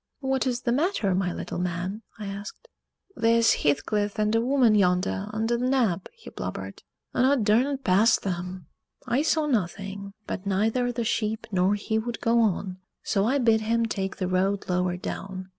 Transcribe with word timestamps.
"What 0.21 0.47
is 0.47 0.61
the 0.61 0.71
matter, 0.71 1.13
my 1.13 1.31
little 1.31 1.59
man?" 1.59 2.01
I 2.17 2.25
asked. 2.25 2.67
"They's 3.15 3.53
Heathcliff 3.61 4.17
and 4.17 4.33
a 4.33 4.41
woman 4.41 4.73
yonder, 4.73 5.27
under 5.31 5.59
t' 5.59 5.63
nab," 5.63 6.09
he 6.15 6.31
blubbered, 6.31 6.81
"un' 7.13 7.23
aw 7.25 7.35
darnut 7.35 7.83
pass 7.83 8.17
'em." 8.25 8.65
I 9.05 9.21
saw 9.21 9.45
nothing, 9.45 10.13
but 10.25 10.47
neither 10.47 10.91
the 10.91 11.03
sheep 11.03 11.45
nor 11.51 11.75
he 11.75 11.99
would 11.99 12.19
go 12.19 12.39
on, 12.39 12.79
so 13.03 13.25
I 13.27 13.37
bid 13.37 13.61
him 13.61 13.85
take 13.85 14.17
the 14.17 14.27
road 14.27 14.67
lower 14.67 14.97
down. 14.97 15.49